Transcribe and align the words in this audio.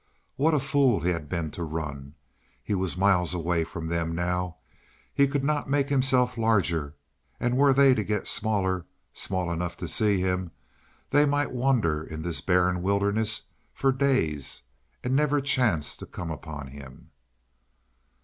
What 0.35 0.55
a 0.55 0.59
fool 0.59 1.01
he 1.01 1.09
had 1.11 1.29
been 1.29 1.51
to 1.51 1.61
run! 1.63 2.15
He 2.63 2.73
was 2.73 2.97
miles 2.97 3.35
away 3.35 3.63
from 3.63 3.85
them 3.85 4.15
now. 4.15 4.55
He 5.13 5.27
could 5.27 5.43
not 5.43 5.69
make 5.69 5.89
himself 5.89 6.39
large; 6.39 6.73
and 7.39 7.55
were 7.55 7.71
they 7.71 7.93
to 7.93 8.03
get 8.03 8.25
smaller 8.25 8.87
small 9.13 9.51
enough 9.53 9.77
to 9.77 9.87
see 9.87 10.19
him, 10.19 10.49
they 11.11 11.27
might 11.27 11.51
wander 11.51 12.03
in 12.03 12.23
this 12.23 12.41
barren 12.41 12.81
wilderness 12.81 13.43
for 13.75 13.91
days 13.91 14.63
and 15.03 15.15
never 15.15 15.39
chance 15.39 15.95
to 15.97 16.07
come 16.07 16.31
upon 16.31 16.69
him. 16.69 17.11